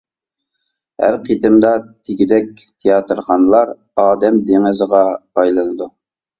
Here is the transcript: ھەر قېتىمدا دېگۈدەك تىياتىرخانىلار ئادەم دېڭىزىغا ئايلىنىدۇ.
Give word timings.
ھەر 1.03 1.17
قېتىمدا 1.27 1.73
دېگۈدەك 1.83 2.49
تىياتىرخانىلار 2.63 3.77
ئادەم 4.07 4.43
دېڭىزىغا 4.51 5.07
ئايلىنىدۇ. 5.15 5.93